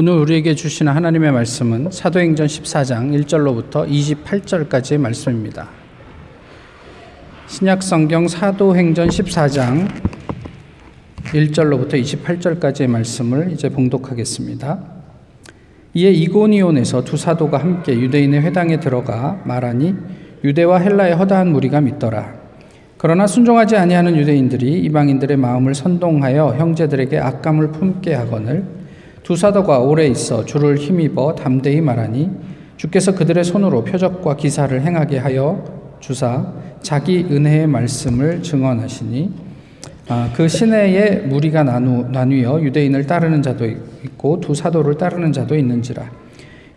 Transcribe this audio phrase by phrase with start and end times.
[0.00, 5.68] 오늘 우리에게 주시는 하나님의 말씀은 사도행전 14장 1절로부터 28절까지의 말씀입니다.
[7.48, 9.88] 신약 성경 사도행전 14장
[11.24, 14.78] 1절로부터 28절까지의 말씀을 이제 봉독하겠습니다.
[15.94, 19.96] 이에 이고니온에서 두 사도가 함께 유대인의 회당에 들어가 말하니
[20.44, 22.34] 유대와 헬라의 허다한 무리가 믿더라.
[22.98, 28.77] 그러나 순종하지 아니하는 유대인들이 이방인들의 마음을 선동하여 형제들에게 악감을 품게 하거늘
[29.28, 32.30] 두 사도가 오래 있어 주를 힘입어 담대히 말하니
[32.78, 35.62] 주께서 그들의 손으로 표적과 기사를 행하게 하여
[36.00, 36.46] 주사
[36.80, 39.30] 자기 은혜의 말씀을 증언하시니
[40.08, 46.10] 아, 그 시내에 무리가 나누, 나뉘어 유대인을 따르는 자도 있고 두 사도를 따르는 자도 있는지라.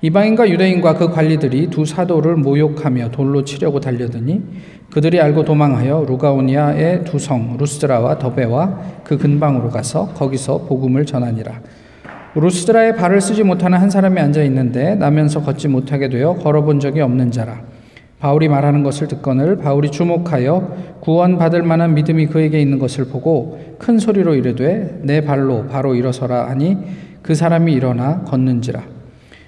[0.02, 4.42] 이방인과 유대인과 그 관리들이 두 사도를 모욕하며 돌로 치려고 달려드니
[4.92, 11.62] 그들이 알고 도망하여 루가오니아의 두 성 루스드라와 더베와 그 근방으로 가서 거기서 복음을 전하니라
[12.34, 17.32] 루스드라에 발을 쓰지 못하는 한 사람이 앉아 있는데 나면서 걷지 못하게 되어 걸어본 적이 없는
[17.32, 17.62] 자라.
[18.20, 24.36] 바울이 말하는 것을 듣거늘 바울이 주목하여 구원받을 만한 믿음이 그에게 있는 것을 보고 큰 소리로
[24.36, 26.78] 이르되 내 발로 바로 일어서라 하니
[27.22, 28.82] 그 사람이 일어나 걷는지라.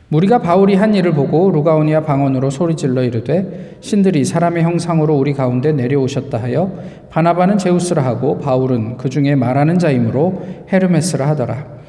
[0.09, 6.38] 무리가 바울이 한 일을 보고 루가오니아 방언으로 소리질러 이르되 신들이 사람의 형상으로 우리 가운데 내려오셨다
[6.38, 6.71] 하여
[7.09, 11.83] 바나바는 제우스라 하고 바울은 그 중에 말하는 자이므로 헤르메스라 하더라.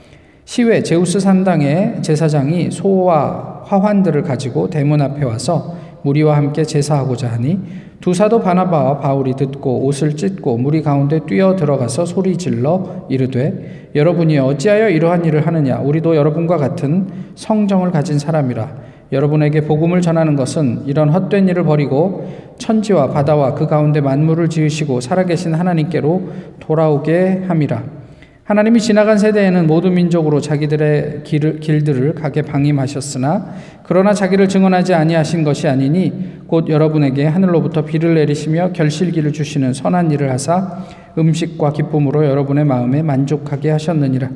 [0.44, 7.58] 시외 제우스 산당의 제사장이 소와 화환들을 가지고 대문 앞에 와서 무리와 함께 제사하고자 하니
[8.00, 14.36] 두 사도 바나바와 바울이 듣고 옷을 찢고 무리 가운데 뛰어 들어가서 소리 질러 이르되 여러분이
[14.38, 15.78] 어찌하여 이러한 일을 하느냐?
[15.78, 18.84] 우리도 여러분과 같은 성정을 가진 사람이라.
[19.12, 22.28] 여러분에게 복음을 전하는 것은 이런 헛된 일을 버리고
[22.58, 26.22] 천지와 바다와 그 가운데 만물을 지으시고 살아계신 하나님께로
[26.60, 28.03] 돌아오게 함이라
[28.44, 35.66] 하나님이 지나간 세대에는 모든 민족으로 자기들의 길, 길들을 가게 방임하셨으나 그러나 자기를 증언하지 아니하신 것이
[35.66, 40.84] 아니니 곧 여러분에게 하늘로부터 비를 내리시며 결실기를 주시는 선한 일을 하사
[41.16, 44.28] 음식과 기쁨으로 여러분의 마음에 만족하게 하셨느니라.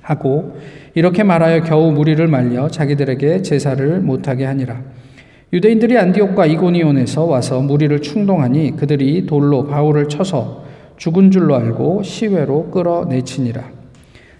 [0.00, 0.58] 하고
[0.94, 4.80] 이렇게 말하여 겨우 무리를 말려 자기들에게 제사를 못하게 하니라.
[5.52, 10.63] 유대인들이 안디옥과 이고니온에서 와서 무리를 충동하니 그들이 돌로 바울을 쳐서
[10.96, 13.62] 죽은 줄로 알고 시외로 끌어내치니라.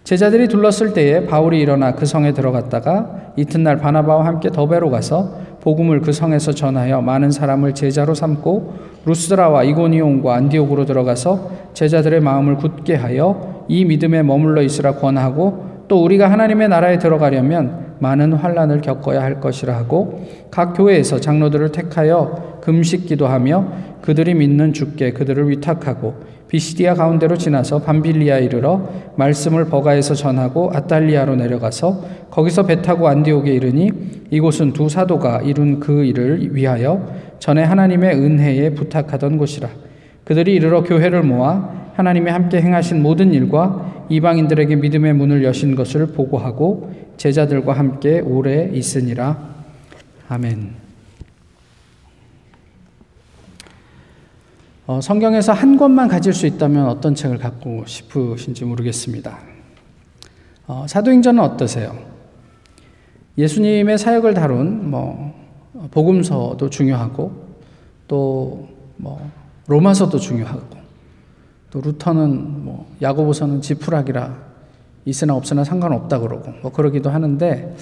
[0.04, 6.12] 제자들이 둘렀을 때에 바울이 일어나 그 성에 들어갔다가 이튿날 바나바와 함께 더베로 가서 복음을 그
[6.12, 8.74] 성에서 전하여 많은 사람을 제자로 삼고
[9.06, 16.30] 루스드라와 이고니온과 안디옥으로 들어가서 제자들의 마음을 굳게 하여 이 믿음에 머물러 있으라 권하고 또 우리가
[16.30, 23.68] 하나님의 나라에 들어가려면 많은 환란을 겪어야 할 것이라 하고 각 교회에서 장로들을 택하여 금식 기도하며
[24.02, 32.04] 그들이 믿는 주께 그들을 위탁하고 비시디아 가운데로 지나서 밤빌리아 이르러 말씀을 버가에서 전하고 아탈리아로 내려가서
[32.30, 33.90] 거기서 배 타고 안디옥에 이르니
[34.30, 39.68] 이곳은 두 사도가 이룬 그 일을 위하여 전에 하나님의 은혜에 부탁하던 곳이라
[40.22, 46.92] 그들이 이르러 교회를 모아 하나님의 함께 행하신 모든 일과 이방인들에게 믿음의 문을 여신 것을 보고하고
[47.16, 49.54] 제자들과 함께 오래 있으니라
[50.28, 50.83] 아멘.
[54.86, 59.38] 어, 성경에서 한 권만 가질 수 있다면 어떤 책을 갖고 싶으신지 모르겠습니다.
[60.66, 61.96] 어, 사도행전은 어떠세요?
[63.36, 65.34] 예수님의 사역을 다룬 뭐
[65.90, 67.32] 복음서도 중요하고
[68.06, 69.30] 또 뭐
[69.66, 70.76] 로마서도 중요하고
[71.70, 74.36] 또 루터는 뭐 야고보서는 지푸라기라
[75.04, 77.74] 있으나 없으나 상관없다 그러고 뭐 그러기도 하는데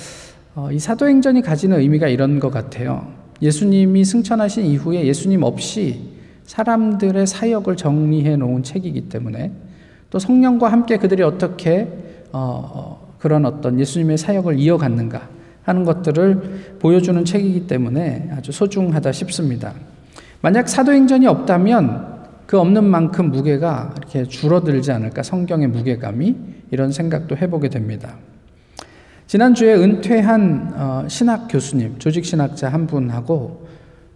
[0.55, 3.13] 어, 이 사도행전이 가지는 의미가 이런 것 같아요.
[3.41, 6.12] 예수님이 승천하신 이후에 예수님 없이
[6.45, 9.53] 사람들의 사역을 정리해 놓은 책이기 때문에
[10.11, 11.89] 또 성령과 함께 그들이 어떻게
[12.33, 12.39] 어,
[12.75, 15.29] 어, 그런 어떤 예수님의 사역을 이어갔는가
[15.63, 19.73] 하는 것들을 보여주는 책이기 때문에 아주 소중하다 싶습니다.
[20.41, 22.13] 만약 사도행전이 없다면
[22.47, 26.37] 그 없는 만큼 무게가 이렇게 줄어들지 않을까 성경의 무게감이
[26.71, 28.17] 이런 생각도 해보게 됩니다.
[29.27, 33.67] 지난주에 은퇴한 어, 신학 교수님, 조직 신학자 한 분하고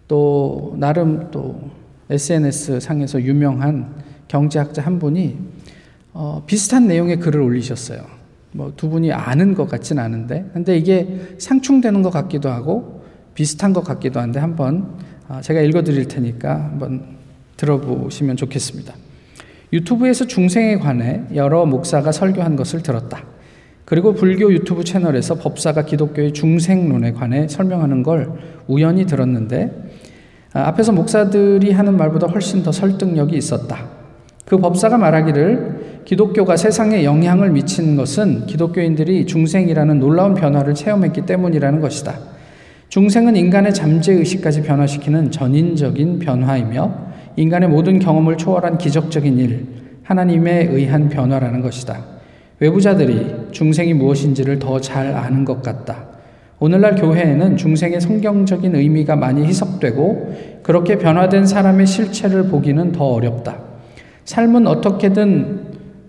[0.09, 1.71] 또 나름 또
[2.11, 3.95] SNS 상에서 유명한
[4.29, 5.37] 경제학자 한 분이
[6.13, 8.01] 어, 비슷한 내용의 글을 올리셨어요.
[8.53, 13.05] 뭐 두 분이 아는 것 같진 않은데, 근데 이게 상충되는 것 같기도 하고
[13.35, 14.97] 비슷한 것 같기도 한데 한번
[15.29, 17.17] 어, 제가 읽어드릴 테니까 한번
[17.57, 18.95] 들어보시면 좋겠습니다.
[19.73, 23.25] 유튜브에서 중생에 관해 여러 목사가 설교한 것을 들었다.
[23.85, 28.33] 그리고 불교 유튜브 채널에서 법사가 기독교의 중생론에 관해 설명하는 걸
[28.67, 29.96] 우연히 들었는데 아,
[30.65, 33.87] 앞에서 목사들이 하는 말보다 훨씬 더 설득력이 있었다.
[34.45, 42.15] 그 법사가 말하기를 기독교가 세상에 영향을 미친 것은 기독교인들이 중생이라는 놀라운 변화를 체험했기 때문이라는 것이다.
[42.89, 46.95] 중생은 인간의 잠재의식까지 변화시키는 전인적인 변화이며
[47.35, 49.67] 인간의 모든 경험을 초월한 기적적인 일,
[50.05, 52.05] 하나님에 의한 변화라는 것이다.
[52.61, 56.06] 외부자들이 중생이 무엇인지를 더 잘 아는 것 같다.
[56.67, 63.59] 오늘날 교회에는 중생의 성경적인 의미가 많이 희석되고 그렇게 변화된 사람의 실체를 보기는 더 어렵다.
[64.25, 65.61] 삶은 어떻게든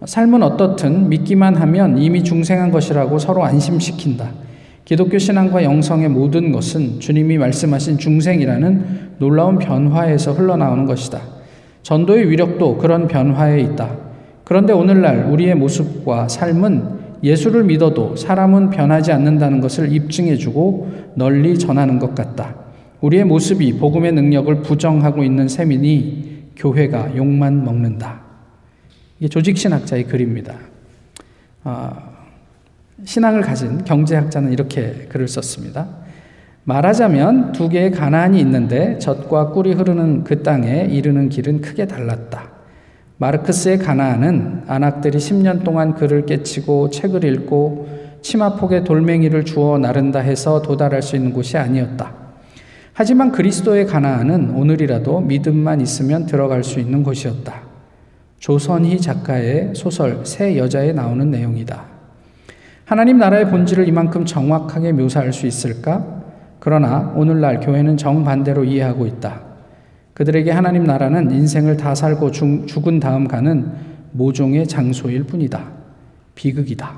[0.03, 4.31] 삶은 어떻든 믿기만 하면 이미 중생한 것이라고 서로 안심시킨다.
[4.83, 8.85] 기독교 신앙과 영성의 모든 것은 주님이 말씀하신 중생이라는
[9.19, 11.21] 놀라운 변화에서 흘러나오는 것이다.
[11.83, 13.91] 전도의 위력도 그런 변화에 있다.
[14.43, 22.13] 그런데 오늘날 우리의 모습과 삶은 예수를 믿어도 사람은 변하지 않는다는 것을 입증해주고 널리 전하는 것
[22.15, 22.55] 같다.
[23.01, 28.21] 우리의 모습이 복음의 능력을 부정하고 있는 셈이니 교회가 욕만 먹는다.
[29.19, 30.55] 이게 조직신학자의 글입니다.
[31.63, 31.93] 아,
[33.03, 35.87] 신앙을 가진 경제학자는 이렇게 글을 썼습니다.
[36.63, 42.56] 말하자면 두 개의 가나안이 있는데 젖과 꿀이 흐르는 그 땅에 이르는 길은 크게 달랐다.
[43.19, 47.87] 마르크스의 가나안은 안악들이 10년 동안 글을 깨치고 책을 읽고
[48.21, 52.13] 치마폭에 돌멩이를 주어 나른다 해서 도달할 수 있는 곳이 아니었다.
[52.93, 57.61] 하지만 그리스도의 가나안은 오늘이라도 믿음만 있으면 들어갈 수 있는 곳이었다.
[58.39, 61.85] 조선희 작가의 소설 새 여자에 나오는 내용이다.
[62.85, 66.23] 하나님 나라의 본질을 이만큼 정확하게 묘사할 수 있을까?
[66.59, 69.46] 그러나 오늘날 교회는 정반대로 이해하고 있다.
[70.17, 73.71] 그들에게 하나님 나라는 인생을 다 살고 죽은 다음 가는
[74.13, 75.63] 모종의 장소일 뿐이다.
[76.33, 76.91] 비극이다.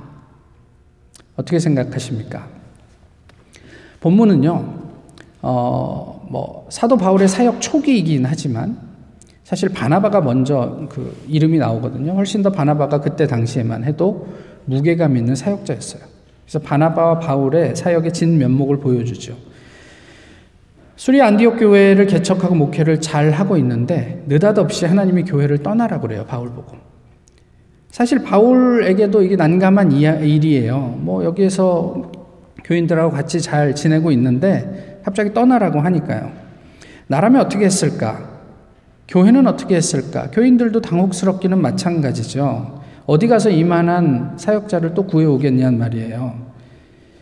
[1.35, 2.47] 어떻게 생각하십니까?
[3.99, 4.73] 본문은요,
[5.41, 8.79] 어, 뭐, 사도 바울의 사역 초기이긴 하지만
[9.43, 12.13] 사실 바나바가 먼저 그 이름이 나오거든요.
[12.13, 14.29] 훨씬 더 바나바가 그때 당시에만 해도
[14.63, 16.03] 무게감 있는 사역자였어요.
[16.45, 19.35] 그래서 바나바와 바울의 사역의 진 면목을 보여주죠.
[20.99, 26.25] 수리 안디옥 교회를 개척하고 목회를 잘 하고 있는데 느닷없이 하나님이 교회를 떠나라 그래요.
[26.27, 26.75] 바울 보고.
[27.87, 30.97] 사실 바울에게도 이게 난감한 일이에요.
[30.99, 32.11] 뭐 여기에서
[32.65, 36.33] 교인들하고 같이 잘 지내고 있는데 갑자기 떠나라고 하니까요.
[37.07, 38.31] 나라면 어떻게 했을까?
[39.07, 40.29] 교회는 어떻게 했을까?
[40.31, 42.81] 교인들도 당혹스럽기는 마찬가지죠.
[43.05, 46.33] 어디 가서 이만한 사역자를 또 구해오겠냐는 말이에요.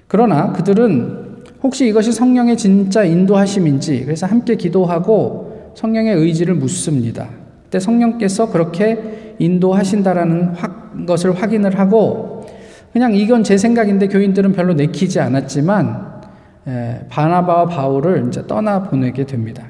[0.08, 1.27] 그러나 그들은
[1.64, 7.30] 혹시 이것이 성령의 진짜 인도하심인지 그래서 함께 기도하고 성령의 의지를 묻습니다.
[7.64, 12.46] 그때 성령께서 그렇게 인도하신다라는 확, 것을 확인을 하고
[12.94, 16.22] 그냥 이건 제 생각인데 교인들은 별로 내키지 않았지만
[16.68, 19.68] 에, 바나바와 바울을 이제 떠나 보내게 됩니다.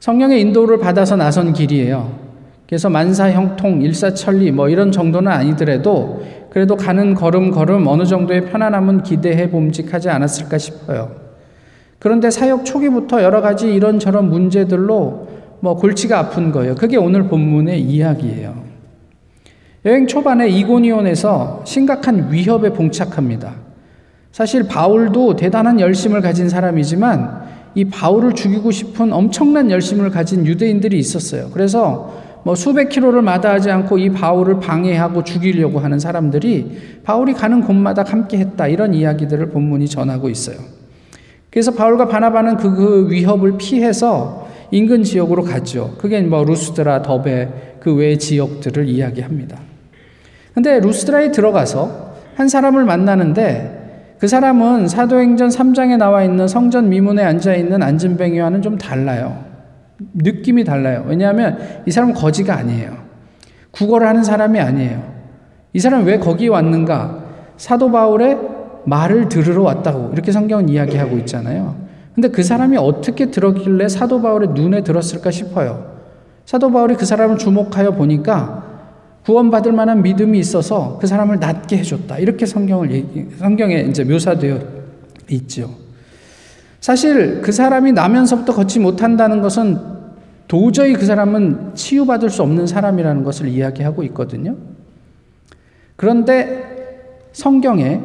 [0.00, 2.24] 성령의 인도를 받아서 나선 길이에요.
[2.66, 6.22] 그래서 만사형통, 일사천리 뭐 이런 정도는 아니더라도
[6.54, 11.10] 그래도 가는 걸음 걸음 어느 정도의 편안함은 기대해 봄직하지 않았을까 싶어요.
[11.98, 15.26] 그런데 사역 초기부터 여러 가지 이런저런 문제들로
[15.58, 16.76] 뭐 골치가 아픈 거예요.
[16.76, 18.54] 그게 오늘 본문의 이야기예요.
[19.84, 23.54] 여행 초반에 이고니온에서 심각한 위협에 봉착합니다.
[24.30, 31.50] 사실 바울도 대단한 열심을 가진 사람이지만 이 바울을 죽이고 싶은 엄청난 열심을 가진 유대인들이 있었어요.
[31.52, 32.14] 그래서
[32.44, 38.38] 뭐 수백 킬로를 마다하지 않고 이 바울을 방해하고 죽이려고 하는 사람들이 바울이 가는 곳마다 함께
[38.38, 38.68] 했다.
[38.68, 40.58] 이런 이야기들을 본문이 전하고 있어요.
[41.50, 45.94] 그래서 바울과 바나바는 그, 그 위협을 피해서 인근 지역으로 갔죠.
[45.98, 49.58] 그게 뭐 루스드라, 더베 그외 지역들을 이야기합니다.
[50.52, 57.54] 근데 루스드라에 들어가서 한 사람을 만나는데 그 사람은 사도행전 3장에 나와 있는 성전 미문에 앉아
[57.54, 59.43] 있는 안진뱅이와는 좀 달라요.
[59.98, 61.04] 느낌이 달라요.
[61.06, 63.04] 왜냐하면 이 사람 은 거지가 아니에요.
[63.70, 65.14] 국어를 하는 사람이 아니에요.
[65.72, 67.24] 이 사람은 왜 거기 왔는가?
[67.56, 68.38] 사도 바울의
[68.86, 71.76] 말을 들으러 왔다고 이렇게 성경은 이야기하고 있잖아요.
[72.14, 75.94] 근데 그 사람이 어떻게 들었길래 사도 바울의 눈에 들었을까 싶어요.
[76.44, 78.62] 사도 바울이 그 사람을 주목하여 보니까
[79.24, 82.18] 구원받을 만한 믿음이 있어서 그 사람을 낫게 해줬다.
[82.18, 84.58] 이렇게 성경을 성경에 이제 묘사되어
[85.30, 85.83] 있죠.
[86.84, 89.78] 사실 그 사람이 나면서부터 걷지 못한다는 것은
[90.46, 94.54] 도저히 그 사람은 치유받을 수 없는 사람이라는 것을 이야기하고 있거든요.
[95.96, 98.02] 그런데 성경에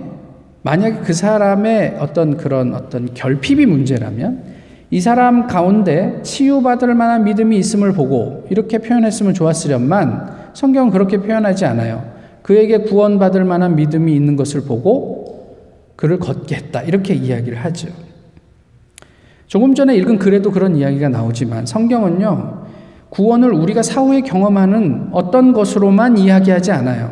[0.61, 4.43] 만약에 그 사람의 어떤 그런 어떤 결핍이 문제라면
[4.91, 12.09] 이 사람 가운데 치유받을 만한 믿음이 있음을 보고 이렇게 표현했으면 좋았으련만 성경은 그렇게 표현하지 않아요.
[12.43, 15.57] 그에게 구원받을 만한 믿음이 있는 것을 보고
[15.97, 16.83] 그를 걷게 했다.
[16.83, 18.08] 이렇게 이야기를 하죠.
[19.49, 22.67] 조금 전에 읽은 글에도 그런 이야기가 나오지만 성경은요,
[23.09, 27.11] 구원을 우리가 사후에 경험하는 어떤 것으로만 이야기하지 않아요.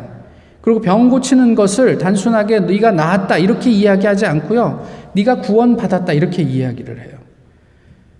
[0.60, 4.86] 그리고 병 고치는 것을 단순하게 네가 나았다 이렇게 이야기하지 않고요.
[5.14, 7.18] 네가 구원받았다 이렇게 이야기를 해요.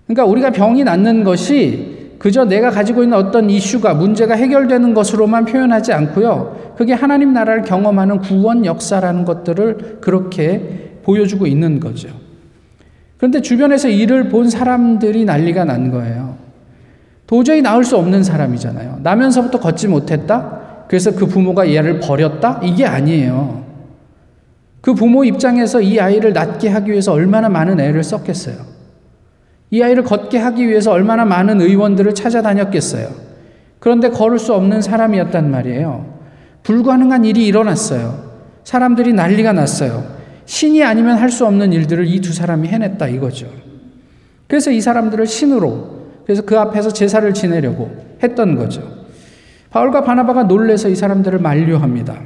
[0.07, 5.93] 그러니까 우리가 병이 낫는 것이 그저 내가 가지고 있는 어떤 이슈가 문제가 해결되는 것으로만 표현하지
[5.93, 6.75] 않고요.
[6.77, 12.09] 그게 하나님 나라를 경험하는 구원 역사라는 것들을 그렇게 보여주고 있는 거죠.
[13.19, 16.37] 그런데 주변에서 이를 본 사람들이 난리가 난 거예요.
[17.27, 19.01] 도저히 나을 수 없는 사람이잖아요.
[19.03, 20.87] 나면서부터 걷지 못했다?
[20.89, 22.61] 그래서 그 부모가 얘를 버렸다?
[22.63, 23.65] 이게 아니에요.
[24.81, 28.57] 그 부모 입장에서 이 아이를 낫게 하기 위해서 얼마나 많은 애를 썼겠어요.
[29.71, 33.09] 이 아이를 걷게 하기 위해서 얼마나 많은 의원들을 찾아다녔겠어요.
[33.81, 36.07] 그런데 걸을 수 없는 사람이었단 말이에요.
[36.63, 38.29] 불가능한 일이 일어났어요.
[38.65, 40.18] 사람들이 난리가 났어요.
[40.49, 43.47] 신이 아니면 할 수 없는 일들을 이 두 사람이 해냈다 이거죠.
[44.47, 47.91] 그래서 이 사람들을 신으로 그래서 그 앞에서 제사를 지내려고
[48.23, 48.83] 했던 거죠.
[49.71, 52.19] 바울과 바나바가 놀래서 이 사람들을 만류합니다.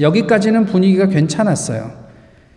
[0.00, 1.90] 여기까지는 분위기가 괜찮았어요.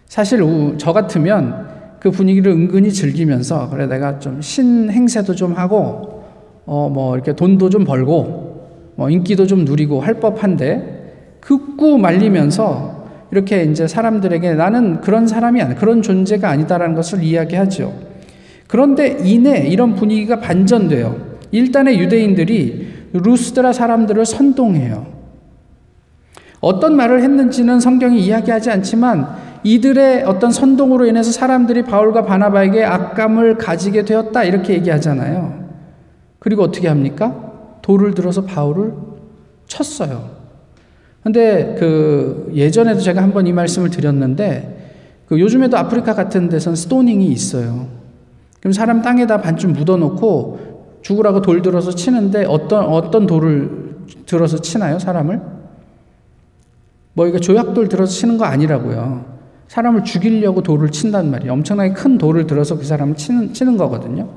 [0.08, 0.42] 사실
[0.78, 1.68] 저 같으면
[2.00, 6.24] 그 분위기를 은근히 즐기면서 그래 내가 좀 신 행세도 좀 하고
[6.66, 12.93] 어 뭐 이렇게 돈도 좀 벌고 뭐 인기도 좀 누리고 할 법한데 극구 말리면서
[13.34, 17.92] 이렇게 이제 사람들에게 나는 그런 사람이 아니 그런 존재가 아니다라는 것을 이야기하죠.
[18.68, 21.40] 그런데 이내 이런 분위기가 반전돼요.
[21.50, 25.08] 일단의 유대인들이 루스드라 사람들을 선동해요.
[26.60, 29.28] 어떤 말을 했는지는 성경이 이야기하지 않지만
[29.64, 35.70] 이들의 어떤 선동으로 인해서 사람들이 바울과 바나바에게 악감을 가지게 되었다 이렇게 얘기하잖아요.
[36.38, 37.80] 그리고 어떻게 합니까?
[37.82, 38.94] 돌을 들어서 바울을
[39.66, 40.33] 쳤어요.
[41.24, 44.82] 근데 그 예전에도 제가 한번 이 말씀을 드렸는데
[45.28, 47.88] 그 요즘에도 아프리카 같은 데선 스토닝이 있어요.
[48.60, 55.42] 그럼 사람 땅에다 반쯤 묻어놓고 죽으라고 돌 들어서 치는데 어떤 어떤 돌을 들어서 치나요 사람을?
[57.14, 59.34] 뭐 이거 조약돌 들어서 치는 거 아니라고요.
[59.70, 61.54] 사람을 죽이려고 돌을 친단 말이에요.
[61.54, 64.30] 엄청나게 큰 돌을 들어서 그 사람을 치는, 치는 거거든요.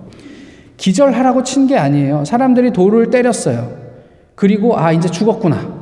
[0.77, 2.25] 기절하라고 친 게 아니에요.
[2.25, 3.71] 사람들이 돌을 때렸어요.
[4.35, 5.76] 그리고 아, 이제 죽었구나.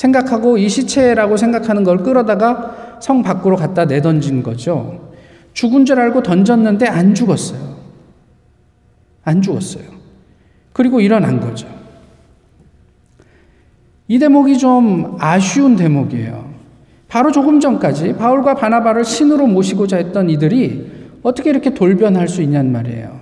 [0.00, 5.10] 생각하고 이 시체라고 생각하는 걸 끌어다가 성 밖으로 갖다 내던진 거죠.
[5.52, 7.60] 죽은 줄 알고 던졌는데 안 죽었어요.
[9.24, 9.84] 안 죽었어요.
[10.72, 11.68] 그리고 일어난 거죠.
[14.08, 16.48] 이 대목이 좀 아쉬운 대목이에요.
[17.06, 23.19] 바로 조금 전까지 바울과 바나바를 신으로 모시고자 했던 이들이 어떻게 이렇게 돌변할 수 있냔 말이에요.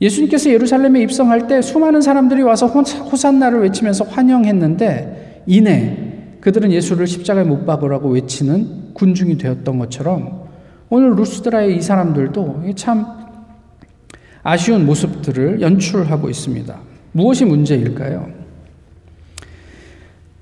[0.00, 7.66] 예수님께서 예루살렘에 입성할 때 수많은 사람들이 와서 호산나를 외치면서 환영했는데 이내 그들은 예수를 십자가에 못
[7.66, 10.44] 박으라고 외치는 군중이 되었던 것처럼
[10.88, 13.06] 오늘 루스드라의 이 사람들도 참
[14.42, 16.78] 아쉬운 모습들을 연출하고 있습니다.
[17.12, 18.40] 무엇이 문제일까요?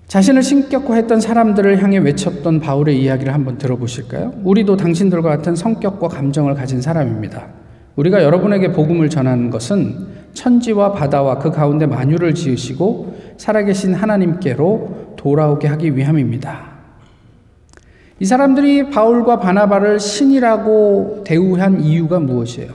[0.06, 4.34] 자신을 신격화했던 사람들을 향해 외쳤던 바울의 이야기를 한번 들어보실까요?
[4.44, 7.48] 우리도 당신들과 같은 성격과 감정을 가진 사람입니다.
[7.98, 15.96] 우리가 여러분에게 복음을 전하는 것은 천지와 바다와 그 가운데 만유를 지으시고 살아계신 하나님께로 돌아오게 하기
[15.96, 16.78] 위함입니다.
[18.20, 22.70] 이 사람들이 바울과 바나바를 신이라고 대우한 이유가 무엇이에요?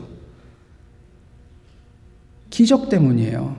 [2.49, 3.55] 기적 때문이에요.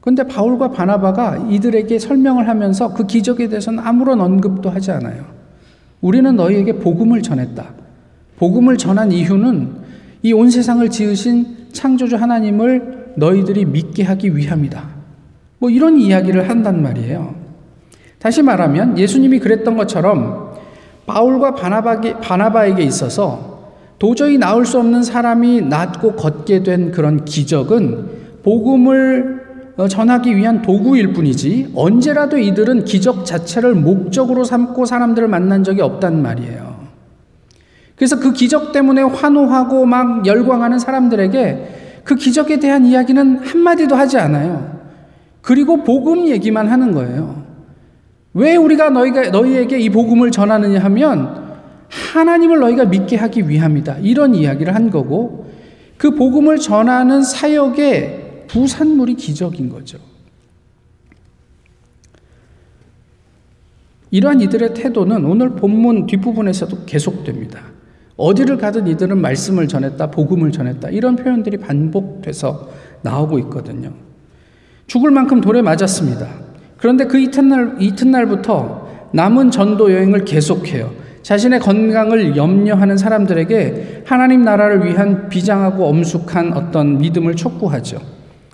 [0.00, 5.24] 그런데 바울과 바나바가 이들에게 설명을 하면서 그 기적에 대해서는 아무런 언급도 하지 않아요.
[6.00, 7.74] 우리는 너희에게 복음을 전했다.
[8.38, 9.75] 복음을 전한 이유는
[10.26, 14.82] 이 온 세상을 지으신 창조주 하나님을 너희들이 믿게 하기 위함이다.
[15.60, 17.36] 뭐 이런 이야기를 한단 말이에요.
[18.18, 20.54] 다시 말하면 예수님이 그랬던 것처럼
[21.06, 28.08] 바울과 바나바에게 있어서 도저히 나올 수 없는 사람이 낫고 걷게 된 그런 기적은
[28.42, 35.82] 복음을 어, 전하기 위한 도구일 뿐이지 언제라도 이들은 기적 자체를 목적으로 삼고 사람들을 만난 적이
[35.82, 36.75] 없단 말이에요.
[37.96, 44.80] 그래서 그 기적 때문에 환호하고 막 열광하는 사람들에게 그 기적에 대한 이야기는 한마디도 하지 않아요.
[45.40, 47.44] 그리고 복음 얘기만 하는 거예요.
[48.34, 51.56] 왜 우리가 너희가 너희에게 이 복음을 전하느냐 하면
[51.88, 53.98] 하나님을 너희가 믿게 하기 위함이다.
[54.02, 55.50] 이런 이야기를 한 거고
[55.96, 59.98] 그 복음을 전하는 사역에 부산물이 기적인 거죠.
[64.10, 67.75] 이러한 이들의 태도는 오늘 본문 뒷부분에서도 계속됩니다.
[68.16, 72.68] 어디를 가든 이들은 말씀을 전했다, 복음을 전했다, 이런 표현들이 반복돼서
[73.02, 73.90] 나오고 있거든요.
[74.86, 76.26] 죽을 만큼 돌에 맞았습니다.
[76.78, 80.90] 그런데 그 이튿날, 이튿날부터 남은 전도 여행을 계속해요.
[81.22, 87.98] 자신의 건강을 염려하는 사람들에게 하나님 나라를 위한 비장하고 엄숙한 어떤 믿음을 촉구하죠.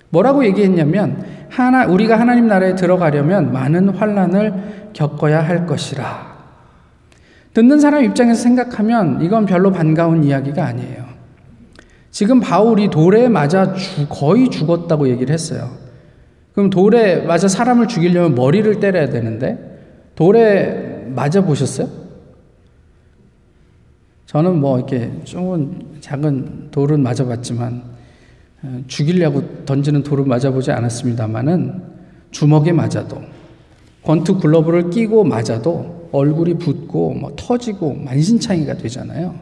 [0.08, 6.31] 뭐라고 얘기했냐면 하나 우리가 하나님 나라에 들어가려면 많은 환란을 겪어야 할 것이라.
[7.54, 11.04] 듣는 사람 입장에서 생각하면 이건 별로 반가운 이야기가 아니에요.
[12.10, 15.70] 지금 바울이 돌에 맞아 주, 거의 죽었다고 얘기를 했어요.
[16.54, 21.88] 그럼 돌에 맞아 사람을 죽이려면 머리를 때려야 되는데 돌에 맞아 보셨어요?
[24.26, 27.82] 저는 뭐 이렇게 조금 작은 돌은 맞아봤지만
[28.62, 31.82] 어, 죽이려고 던지는 돌은 맞아보지 않았습니다만은
[32.30, 33.20] 주먹에 맞아도
[34.02, 39.34] 권투 글러브를 끼고 맞아도 얼굴이 붓고 뭐 터지고 만신창이가 되잖아요.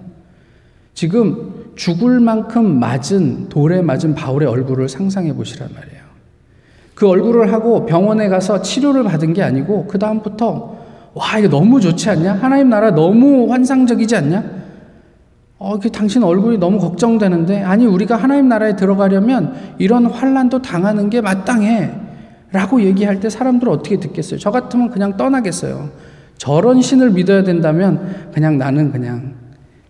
[0.94, 6.00] 지금 죽을 만큼 맞은 돌에 맞은 바울의 얼굴을 상상해 보시란 말이에요.
[6.94, 10.78] 그 얼굴을 하고 병원에 가서 치료를 받은 게 아니고 그 다음부터
[11.14, 12.34] 와 이거 너무 좋지 않냐?
[12.34, 14.60] 하나님 나라 너무 환상적이지 않냐?
[15.58, 21.20] 어, 그 당신 얼굴이 너무 걱정되는데 아니 우리가 하나님 나라에 들어가려면 이런 환란도 당하는 게
[21.20, 22.10] 마땅해.
[22.52, 24.40] 라고 얘기할 때 사람들 어떻게 듣겠어요?
[24.40, 25.90] 저 같으면 그냥 떠나겠어요.
[26.40, 29.34] 저런 신을 믿어야 된다면 그냥 나는 그냥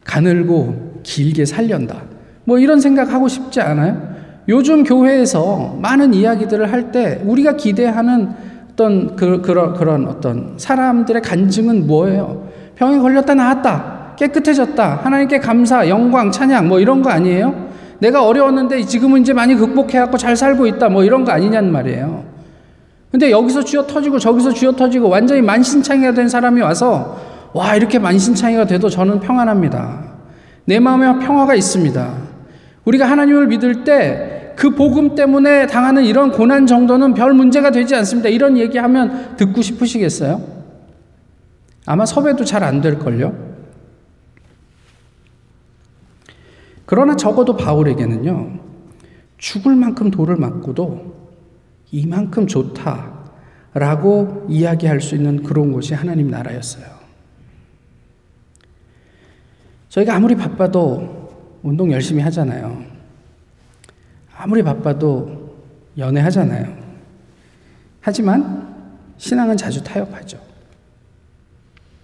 [0.02, 2.02] 가늘고 길게 살련다.
[2.44, 4.10] 뭐 이런 생각하고 싶지 않아요?
[4.48, 8.30] 요즘 교회에서 많은 이야기들을 할 때 우리가 기대하는
[8.72, 12.48] 어떤 그, 그런, 그런 어떤 사람들의 간증은 뭐예요?
[12.74, 14.16] 병에 걸렸다 나았다.
[14.18, 14.96] 깨끗해졌다.
[15.04, 17.68] 하나님께 감사, 영광, 찬양 뭐 이런 거 아니에요?
[18.00, 20.88] 내가 어려웠는데 지금은 이제 많이 극복해갖고 잘 살고 있다.
[20.88, 22.24] 뭐 이런 거 아니냔 말이에요.
[23.10, 27.18] 근데 여기서 쥐어 터지고 저기서 쥐어 터지고 완전히 만신창이가 된 사람이 와서
[27.52, 30.04] 와, 이렇게 만신창이가 돼도 저는 평안합니다.
[30.66, 32.14] 내 마음에 평화가 있습니다.
[32.84, 38.28] 우리가 하나님을 믿을 때 그 복음 때문에 당하는 이런 고난 정도는 별 문제가 되지 않습니다.
[38.28, 40.42] 이런 얘기하면 듣고 싶으시겠어요?
[41.86, 43.34] 아마 섭외도 잘 안 될걸요?
[46.84, 48.58] 그러나 적어도 바울에게는요,
[49.38, 51.19] 죽을 만큼 돌을 맞고도
[51.92, 57.00] 이만큼 좋다라고 이야기할 수 있는 그런 곳이 하나님 나라였어요.
[59.88, 62.84] 저희가 아무리 바빠도 운동 열심히 하잖아요.
[64.36, 65.56] 아무리 바빠도
[65.98, 66.78] 연애하잖아요.
[68.00, 68.74] 하지만
[69.18, 70.38] 신앙은 자주 타협하죠.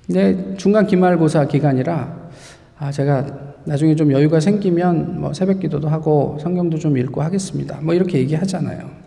[0.06, 2.30] 근데 중간 기말고사 기간이라
[2.78, 7.80] 아 제가 나중에 좀 여유가 생기면 뭐 새벽 기도도 하고 성경도 좀 읽고 하겠습니다.
[7.80, 9.05] 뭐 이렇게 얘기하잖아요.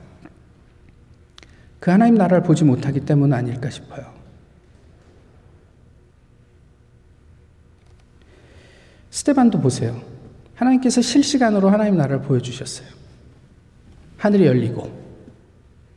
[1.80, 4.06] 그 하나님 나라를 보지 못하기 때문 아닐까 싶어요.
[9.10, 10.02] 스테반도 보세요.
[10.56, 12.88] 하나님께서 실시간으로 하나님 나라를 보여주셨어요.
[14.18, 15.00] 하늘이 열리고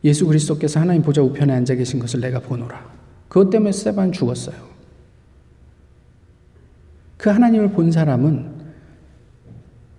[0.03, 2.91] 예수 그리스도께서 하나님 보좌 우편에 앉아 계신 것을 내가 보노라.
[3.27, 4.55] 그것 때문에 스테반 죽었어요.
[7.17, 8.63] 그 하나님을 본 사람은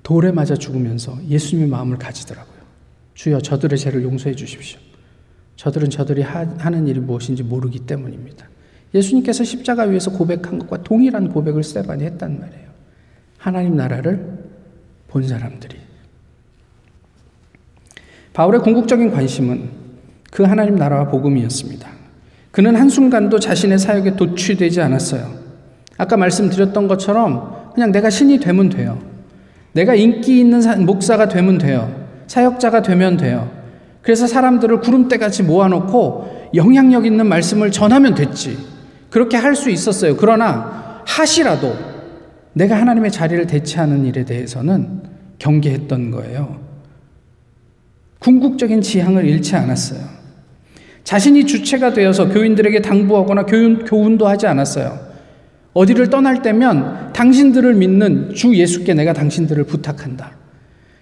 [0.03, 2.55] 돌에 맞아 죽으면서 예수님의 마음을 가지더라고요.
[3.15, 4.79] 주여 저들의 죄를 용서해 주십시오.
[5.57, 8.47] 저들은 저들이 하, 는 일이 무엇인지 모르기 때문입니다.
[8.95, 12.65] 예수님께서 십자가 위에서 고백한 것과 동일한 고백을 스테반이 했단 말이에요.
[13.39, 14.39] 하나님 나라를
[15.09, 15.77] 본 사람들이.
[18.33, 19.69] 바울의 궁극적인 관심은
[20.31, 21.89] 그 하나님 나라와 복음이었습니다.
[22.51, 25.45] 그는 한순간도 자신의 사역에 도취되지 않았어요.
[25.97, 29.01] 아까 말씀드렸던 것처럼 그냥 내가 신이 되면 돼요.
[29.73, 32.07] 내가 인기 있는 목사가 되면 돼요.
[32.27, 33.64] 사역자가 되면 돼요.
[34.05, 38.57] 그래서 사람들을 구름대 같이 모아놓고 영향력 있는 말씀을 전하면 됐지.
[39.11, 40.17] 그렇게 할 수 있었어요.
[40.17, 41.75] 그러나 하시라도
[42.53, 45.03] 내가 하나님의 자리를 대체하는 일에 대해서는
[45.39, 46.61] 경계했던 거예요.
[48.19, 50.01] 궁극적인 지향을 잃지 않았어요.
[51.03, 54.99] 자신이 주체가 되어서 교인들에게 당부하거나 교훈, 교훈도 하지 않았어요.
[55.73, 60.33] 어디를 떠날 때면 당신들을 믿는 주 예수께 내가 당신들을 부탁한다.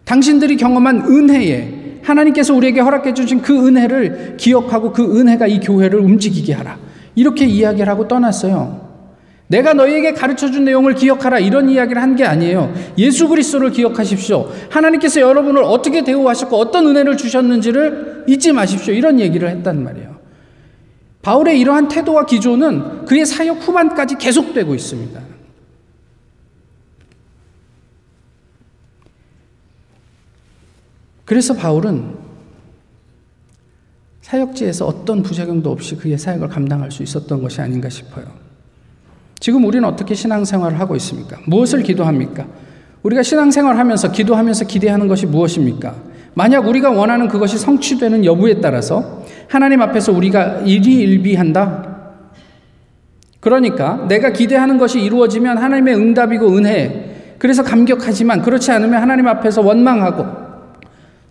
[0.04, 6.52] 당신들이 경험한 은혜에 하나님께서 우리에게 허락해 주신 그 은혜를 기억하고 그 은혜가 이 교회를 움직이게
[6.52, 6.78] 하라.
[7.14, 8.90] 이렇게 이야기를 하고 떠났어요.
[9.48, 12.72] 내가 너희에게 가르쳐 준 내용을 기억하라 이런 이야기를 한 게 아니에요.
[12.96, 14.50] 예수 그리스도를 기억하십시오.
[14.70, 18.94] 하나님께서 여러분을 어떻게 대우하셨고 어떤 은혜를 주셨는지를 잊지 마십시오.
[18.94, 20.12] 이런 얘기를 했단 말이에요.
[21.22, 25.20] 바울의 이러한 태도와 기조는 그의 사역 후반까지 계속되고 있습니다.
[31.32, 32.10] 그래서 바울은
[34.20, 38.26] 사역지에서 어떤 부작용도 없이 그의 사역을 감당할 수 있었던 것이 아닌가 싶어요.
[39.40, 41.38] 지금 우리는 어떻게 신앙생활을 하고 있습니까?
[41.46, 42.46] 무엇을 기도합니까?
[43.02, 45.94] 우리가 신앙생활 하면서 기도하면서 기대하는 것이 무엇입니까?
[46.34, 52.10] 만약 우리가 원하는 그것이 성취되는 여부에 따라서 하나님 앞에서 우리가 일희일비한다.
[53.40, 57.36] 그러니까 내가 기대하는 것이 이루어지면 하나님의 응답이고 은혜.
[57.38, 60.41] 그래서 감격하지만 그렇지 않으면 하나님 앞에서 원망하고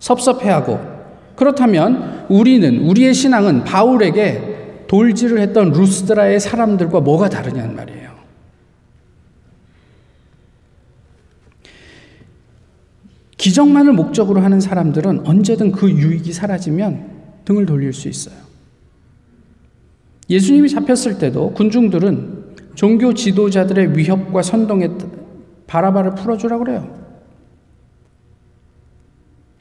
[0.02, 0.80] 섭섭해하고
[1.36, 8.12] 그렇다면 우리는 우리의 신앙은 바울에게 돌질을 했던 루스드라의 사람들과 뭐가 다르냐는 말이에요.
[13.36, 17.10] 기적만을 목적으로 하는 사람들은 언제든 그 유익이 사라지면
[17.44, 18.36] 등을 돌릴 수 있어요.
[20.28, 24.88] 예수님이 잡혔을 때도 군중들은 종교 지도자들의 위협과 선동에
[25.66, 27.01] 바라바를 풀어주라고 그래요.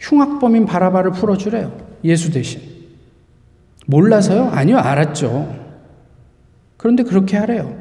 [0.01, 1.77] 흉악범인 바라바를 풀어주래요.
[2.03, 2.61] 예수 대신.
[3.85, 4.49] 몰라서요?
[4.49, 5.55] 아니요, 알았죠.
[6.77, 7.79] 그런데 그렇게 하래요.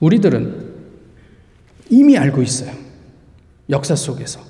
[0.00, 0.74] 우리들은
[1.88, 2.72] 이미 알고 있어요.
[3.70, 4.40] 역사 속에서.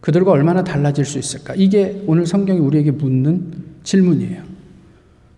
[0.00, 1.54] 그들과 얼마나 달라질 수 있을까?
[1.56, 3.52] 이게 오늘 성경이 우리에게 묻는
[3.84, 4.42] 질문이에요.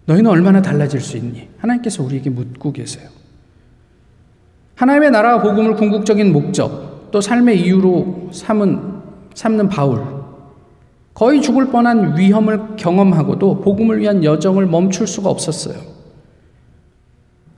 [0.07, 1.49] 너희는 얼마나 달라질 수 있니?
[1.59, 3.09] 하나님께서 우리에게 묻고 계세요.
[4.77, 8.94] 하나님의 나라와 복음을 궁극적인 목적, 또 삶의 이유로 삼은,
[9.35, 10.03] 삼는 바울.
[11.13, 15.77] 거의 죽을 뻔한 위험을 경험하고도 복음을 위한 여정을 멈출 수가 없었어요.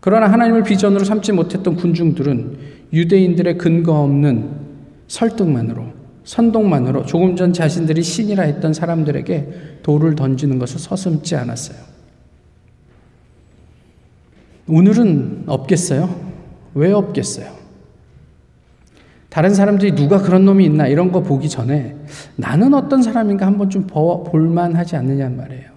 [0.01, 2.59] 그러나 하나님을 비전으로 삼지 못했던 군중들은
[2.93, 4.51] 유대인들의 근거 없는
[5.09, 5.87] 설득만으로,
[6.25, 11.79] 선동만으로 조금 전 자신들이 신이라 했던 사람들에게 돌을 던지는 것을 서슴지 않았어요.
[14.69, 16.15] 오늘은 없겠어요?
[16.75, 17.65] 왜 없겠어요?
[19.37, 21.94] 다른 사람들이 누가 그런 놈이 있나 이런 거 보기 전에
[22.37, 25.68] 나는 어떤 사람인가 한번 좀 볼만하지 않느냐는 말이에요.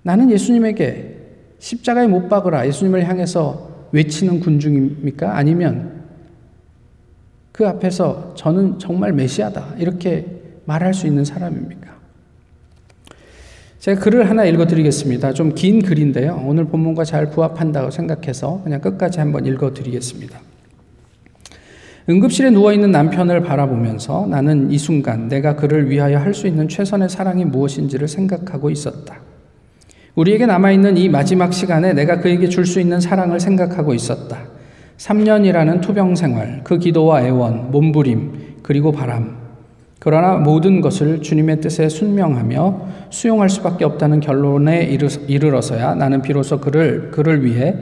[0.00, 1.18] 나는 예수님에게
[1.58, 5.36] 십자가에 못 박으라 예수님을 향해서 외치는 군중입니까?
[5.36, 6.04] 아니면
[7.52, 10.24] 그 앞에서 저는 정말 메시아다 이렇게
[10.64, 11.90] 말할 수 있는 사람입니까?
[13.78, 15.34] 제가 글을 하나 읽어드리겠습니다.
[15.34, 16.42] 좀 긴 글인데요.
[16.46, 20.49] 오늘 본문과 잘 부합한다고 생각해서 그냥 끝까지 한번 읽어드리겠습니다.
[22.08, 27.44] 응급실에 누워있는 남편을 바라보면서 나는 이 순간 내가 그를 위하여 할 수 있는 최선의 사랑이
[27.44, 29.16] 무엇인지를 생각하고 있었다.
[30.14, 34.38] 우리에게 남아있는 이 마지막 시간에 내가 그에게 줄 수 있는 사랑을 생각하고 있었다.
[34.96, 39.38] 3년이라는 투병 생활, 그 기도와 애원, 몸부림, 그리고 바람,
[39.98, 44.82] 그러나 모든 것을 주님의 뜻에 순명하며 수용할 수밖에 없다는 결론에
[45.28, 47.74] 이르러서야 나는 비로소 그를 그를 위해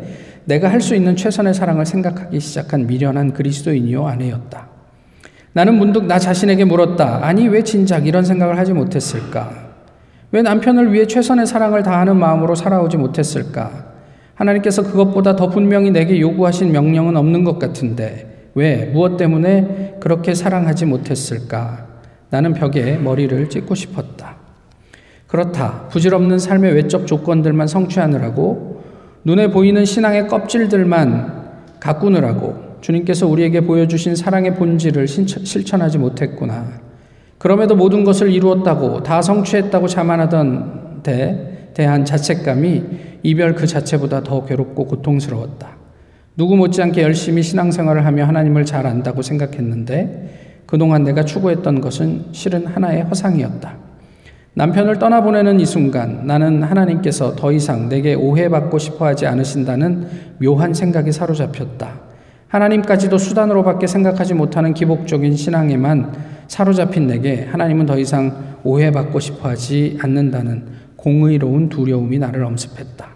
[0.48, 4.68] 내가 할 수 있는 최선의 사랑을 생각하기 시작한 미련한 그리스도인이요 아내였다.
[5.52, 7.20] 나는 문득 나 자신에게 물었다.
[7.22, 9.50] 아니 왜 진작 이런 생각을 하지 못했을까?
[10.32, 13.88] 왜 남편을 위해 최선의 사랑을 다하는 마음으로 살아오지 못했을까?
[14.36, 20.86] 하나님께서 그것보다 더 분명히 내게 요구하신 명령은 없는 것 같은데 왜 무엇 때문에 그렇게 사랑하지
[20.86, 21.86] 못했을까?
[22.30, 24.36] 나는 벽에 머리를 찍고 싶었다.
[25.26, 25.88] 그렇다.
[25.88, 28.77] 부질없는 삶의 외적 조건들만 성취하느라고
[29.24, 31.38] 눈에 보이는 신앙의 껍질들만
[31.80, 36.80] 가꾸느라고 주님께서 우리에게 보여주신 사랑의 본질을 실천하지 못했구나.
[37.38, 42.82] 그럼에도 모든 것을 이루었다고 다 성취했다고 자만하던 데 대한 자책감이
[43.22, 45.76] 이별 그 자체보다 더 괴롭고 고통스러웠다.
[46.36, 53.02] 누구 못지않게 열심히 신앙생활을 하며 하나님을 잘 안다고 생각했는데 그동안 내가 추구했던 것은 실은 하나의
[53.02, 53.87] 허상이었다.
[54.58, 61.12] 남편을 떠나보내는 이 순간 나는 하나님께서 더 이상 내게 오해받고 싶어 하지 않으신다는 묘한 생각이
[61.12, 62.00] 사로잡혔다.
[62.48, 66.12] 하나님까지도 수단으로밖에 생각하지 못하는 기복적인 신앙에만
[66.48, 70.64] 사로잡힌 내게 하나님은 더 이상 오해받고 싶어 하지 않는다는
[70.96, 73.06] 공의로운 두려움이 나를 엄습했다.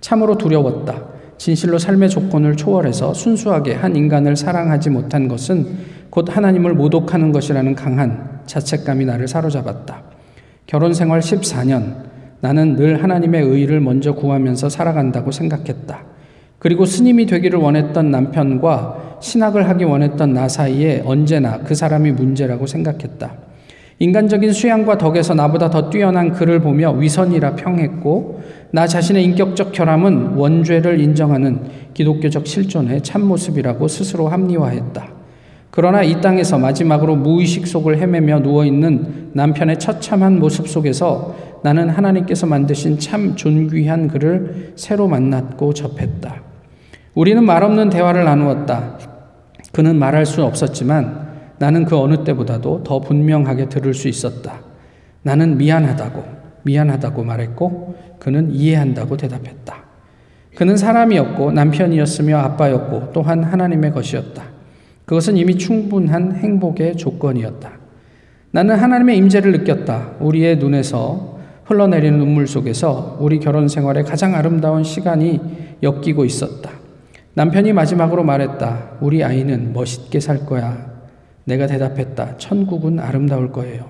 [0.00, 0.94] 참으로 두려웠다.
[1.38, 5.66] 진실로 삶의 조건을 초월해서 순수하게 한 인간을 사랑하지 못한 것은
[6.08, 10.13] 곧 하나님을 모독하는 것이라는 강한 자책감이 나를 사로잡았다.
[10.66, 12.04] 결혼 생활 14년,
[12.40, 16.04] 나는 늘 하나님의 의를 먼저 구하면서 살아간다고 생각했다.
[16.58, 23.32] 그리고 스님이 되기를 원했던 남편과 신학을 하기 원했던 나 사이에 언제나 그 사람이 문제라고 생각했다.
[23.98, 30.98] 인간적인 수양과 덕에서 나보다 더 뛰어난 그를 보며 위선이라 평했고, 나 자신의 인격적 결함은 원죄를
[31.00, 31.60] 인정하는
[31.92, 35.12] 기독교적 실존의 참모습이라고 스스로 합리화했다.
[35.70, 42.98] 그러나 이 땅에서 마지막으로 무의식 속을 헤매며 누워있는 남편의 처참한 모습 속에서 나는 하나님께서 만드신
[42.98, 46.42] 참 존귀한 그를 새로 만났고 접했다.
[47.14, 48.98] 우리는 말없는 대화를 나누었다.
[49.72, 54.60] 그는 말할 수 없었지만 나는 그 어느 때보다도 더 분명하게 들을 수 있었다.
[55.22, 56.24] 나는 미안하다고,
[56.62, 59.84] 미안하다고 말했고 그는 이해한다고 대답했다.
[60.54, 64.42] 그는 사람이었고 남편이었으며 아빠였고 또한 하나님의 것이었다.
[65.04, 67.83] 그것은 이미 충분한 행복의 조건이었다.
[68.54, 70.12] 나는 하나님의 임재를 느꼈다.
[70.20, 75.40] 우리의 눈에서 흘러내리는 눈물 속에서 우리 결혼 생활의 가장 아름다운 시간이
[75.82, 76.70] 엮이고 있었다.
[77.34, 78.90] 남편이 마지막으로 말했다.
[79.00, 80.86] 우리 아이는 멋있게 살 거야.
[81.42, 82.36] 내가 대답했다.
[82.38, 83.86] 천국은 아름다울 거예요.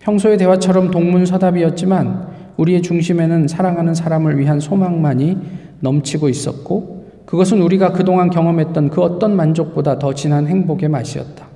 [0.00, 2.26] 평소의 대화처럼 동문서답이었지만
[2.58, 5.38] 우리의 중심에는 사랑하는 사람을 위한 소망만이
[5.80, 11.51] 넘치고 있었고 그것은 우리가 그동안 경험했던 그 어떤 만족보다 더 진한 행복의 맛이었다.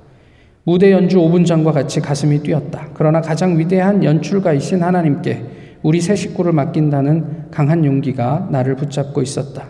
[0.69, 2.89] 무대 연주 5분 전과 같이 가슴이 뛰었다.
[2.93, 5.45] 그러나 가장 위대한 연출가이신 하나님께
[5.85, 9.69] 우리 새 식구를 맡긴다는 강한 용기가 나를 붙잡고 있었다.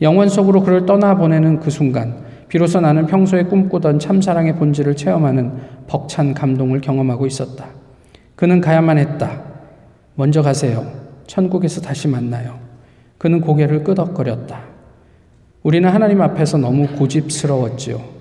[0.00, 5.52] 영원 속으로 그를 떠나보내는 그 순간, 비로소 나는 평소에 꿈꾸던 참사랑의 본질을 체험하는
[5.86, 7.66] 벅찬 감동을 경험하고 있었다.
[8.34, 9.42] 그는 가야만 했다.
[10.16, 10.84] 먼저 가세요.
[11.28, 12.58] 천국에서 다시 만나요.
[13.16, 14.60] 그는 고개를 끄덕거렸다.
[15.62, 18.11] 우리는 하나님 앞에서 너무 고집스러웠지요.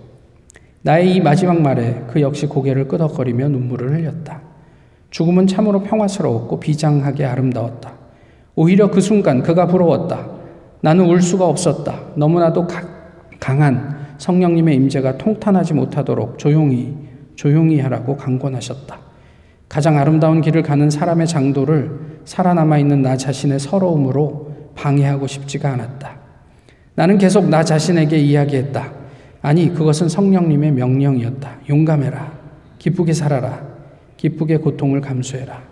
[0.84, 4.42] 나의 이 마지막 말에 그 역시 고개를 끄덕거리며 눈물을 흘렸다.
[5.12, 7.94] 죽음은 참으로 평화스러웠고 비장하게 아름다웠다.
[8.56, 10.28] 오히려 그 순간 그가 부러웠다.
[10.82, 12.00] 나는 울 수가 없었다.
[12.16, 12.82] 너무나도 가,
[13.40, 16.96] 강한 성령님의 임재가 통탄하지 못하도록 조용히
[17.36, 19.00] 조용히 하라고 강권하셨다.
[19.70, 26.18] 가장 아름다운 길을 가는 사람의 장도를 살아남아 있는 나 자신의 서러움으로 방해하고 싶지가 않았다.
[26.96, 29.01] 나는 계속 나 자신에게 이야기했다.
[29.42, 31.58] 아니, 그것은 성령님의 명령이었다.
[31.70, 32.32] 용감해라.
[32.80, 33.62] 기쁘게 살아라.
[34.18, 35.64] 기쁘게 고통을 감수해라.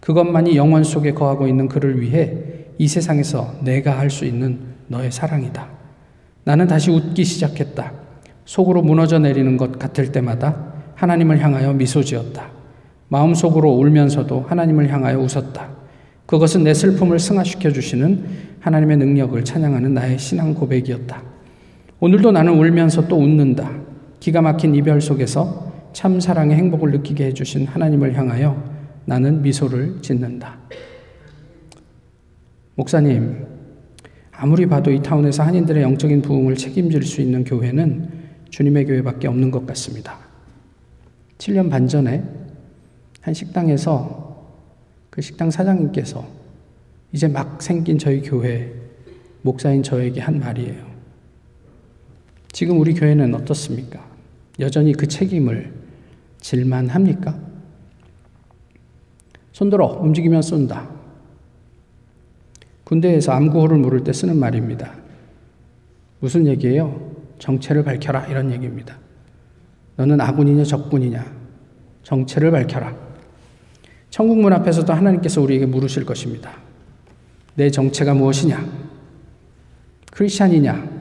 [0.00, 2.34] 그것만이 영원 속에 거하고 있는 그를 위해
[2.76, 4.58] 이 세상에서 내가 할 수 있는
[4.88, 5.66] 너의 사랑이다.
[6.44, 7.92] 나는 다시 웃기 시작했다.
[8.44, 12.50] 속으로 무너져 내리는 것 같을 때마다 하나님을 향하여 미소 지었다.
[13.08, 15.70] 마음속으로 울면서도 하나님을 향하여 웃었다.
[16.26, 18.26] 그것은 내 슬픔을 승화시켜 주시는
[18.60, 21.33] 하나님의 능력을 찬양하는 나의 신앙 고백이었다.
[22.00, 23.70] 오늘도 나는 울면서 또 웃는다.
[24.20, 28.62] 기가 막힌 이별 속에서 참 사랑의 행복을 느끼게 해주신 하나님을 향하여
[29.04, 30.58] 나는 미소를 짓는다.
[32.74, 33.46] 목사님,
[34.32, 38.08] 아무리 봐도 이 타운에서 한인들의 영적인 부흥을 책임질 수 있는 교회는
[38.50, 40.18] 주님의 교회밖에 없는 것 같습니다.
[41.38, 42.24] 7년 반 전에
[43.20, 44.24] 한 식당에서
[45.10, 46.26] 그 식당 사장님께서
[47.12, 48.72] 이제 막 생긴 저희 교회
[49.42, 50.93] 목사인 저에게 한 말이에요.
[52.54, 54.08] 지금 우리 교회는 어떻습니까?
[54.60, 55.72] 여전히 그 책임을
[56.40, 57.36] 질만 합니까?
[59.50, 60.88] 손들어 움직이면 쏜다.
[62.84, 64.94] 군대에서 암구호를 물을 때 쓰는 말입니다.
[66.20, 67.16] 무슨 얘기예요?
[67.40, 68.98] 정체를 밝혀라 이런 얘기입니다.
[69.96, 71.26] 너는 아군이냐 적군이냐
[72.04, 72.96] 정체를 밝혀라.
[74.10, 76.56] 천국 문 앞에서도 하나님께서 우리에게 물으실 것입니다.
[77.56, 78.64] 내 정체가 무엇이냐?
[80.12, 80.93] 크리스찬이냐?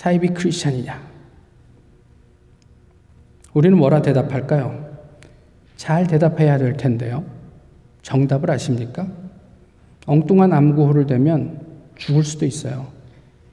[0.00, 0.98] 사이비 크리스찬이냐?
[3.52, 4.96] 우리는 뭐라 대답할까요?
[5.76, 7.22] 잘 대답해야 될 텐데요.
[8.00, 9.06] 정답을 아십니까?
[10.06, 11.60] 엉뚱한 암구호를 대면
[11.96, 12.86] 죽을 수도 있어요.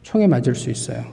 [0.04, 1.04] 총에 맞을 수 있어요.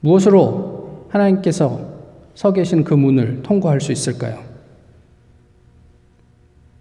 [0.00, 1.88] 무엇으로 하나님께서
[2.34, 4.42] 서 계신 그 문을 통과할 수 있을까요?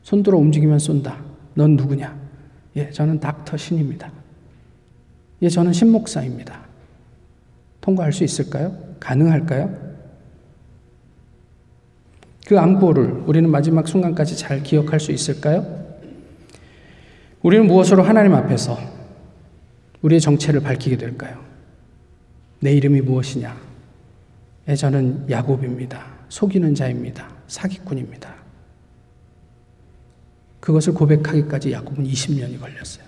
[0.02, 1.24] 손들어 움직이면 쏜다.
[1.54, 2.20] 넌 누구냐?
[2.78, 4.12] 예, 저는 닥터 신입니다.
[5.44, 6.67] 예, 저는 신목사입니다.
[7.88, 8.78] 통과할 수 있을까요?
[9.00, 9.88] 가능할까요?
[12.46, 15.86] 그 암구호를 우리는 마지막 순간까지 잘 기억할 수 있을까요?
[17.42, 18.78] 우리는 무엇으로 하나님 앞에서
[20.02, 21.42] 우리의 정체를 밝히게 될까요?
[22.60, 23.58] 내 이름이 무엇이냐?
[24.68, 26.06] 예, 저는 야곱입니다.
[26.28, 27.30] 속이는 자입니다.
[27.48, 28.36] 사기꾼입니다.
[30.60, 33.06] 그것을 고백하기까지 야곱은 20년이 걸렸어요.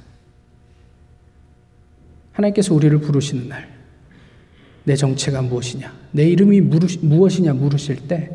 [2.32, 3.79] 하나님께서 우리를 부르시는 날,
[4.89, 8.32] 내 정체가 무엇이냐, 내 이름이 무엇이냐 물으실 때,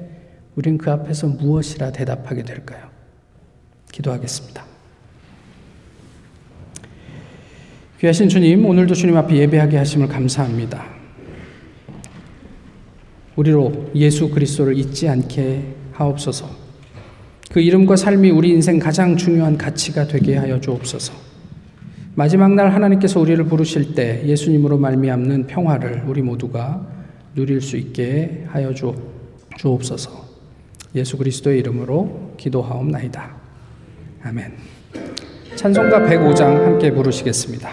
[0.55, 2.91] 우린 그 앞에서 무엇이라 대답하게 될까요?
[3.91, 4.65] 기도하겠습니다.
[7.99, 10.87] 귀하신 주님, 오늘도 주님 앞에 예배하게 하심을 감사합니다.
[13.35, 16.49] 우리로 예수 그리스도를 잊지 않게 하옵소서.
[17.51, 21.34] 그 이름과 삶이 우리 인생 가장 중요한 가치가 되게 하여 주옵소서.
[22.17, 26.87] 마지막 날 하나님께서 우리를 부르실 때 예수님으로 말미암는 평화를 우리 모두가
[27.35, 28.73] 누릴 수 있게 하여
[29.57, 30.25] 주옵소서.
[30.95, 33.35] 예수 그리스도의 이름으로 기도하옵나이다.
[34.23, 34.53] 아멘.
[35.57, 37.71] 찬송가 105장 함께 부르시겠습니다.